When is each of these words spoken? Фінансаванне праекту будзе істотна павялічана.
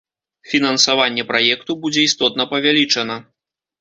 Фінансаванне 0.53 1.25
праекту 1.33 1.71
будзе 1.83 2.01
істотна 2.09 2.43
павялічана. 2.55 3.23